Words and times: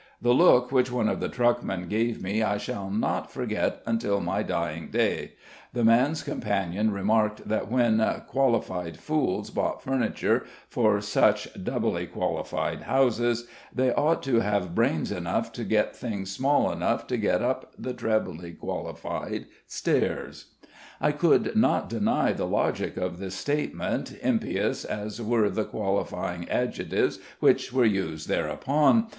The 0.19 0.33
look 0.33 0.71
which 0.71 0.91
one 0.91 1.07
of 1.07 1.19
the 1.19 1.29
truckmen 1.29 1.87
gave 1.87 2.23
me 2.23 2.41
I 2.41 2.57
shall 2.57 2.89
not 2.89 3.31
Forget 3.31 3.83
until 3.85 4.19
my 4.19 4.41
dying 4.41 4.87
day; 4.89 5.33
the 5.73 5.83
man's 5.83 6.23
companion 6.23 6.89
remarked 6.91 7.47
that 7.47 7.69
when 7.69 7.99
(qualified) 8.25 8.97
fools 8.97 9.51
bought 9.51 9.83
furniture 9.83 10.43
for 10.67 11.01
such 11.01 11.49
(doubly 11.63 12.07
qualified) 12.07 12.81
houses, 12.81 13.45
they 13.71 13.93
ought 13.93 14.23
to 14.23 14.39
have 14.39 14.73
brains 14.73 15.11
enough 15.11 15.51
to 15.51 15.63
get 15.63 15.95
things 15.95 16.31
small 16.31 16.71
enough 16.71 17.05
to 17.05 17.15
get 17.15 17.43
up 17.43 17.71
the 17.77 17.93
(trebly 17.93 18.53
qualified) 18.53 19.45
stairs. 19.67 20.45
I 20.99 21.11
could 21.11 21.55
not 21.55 21.89
deny 21.91 22.31
the 22.33 22.47
logic 22.47 22.97
of 22.97 23.19
this 23.19 23.35
statement, 23.35 24.15
impious 24.23 24.83
as 24.83 25.21
were 25.21 25.51
the 25.51 25.65
qualifying 25.65 26.49
adjectives 26.49 27.19
which 27.39 27.71
were 27.71 27.85
used 27.85 28.27
thereupon. 28.27 29.05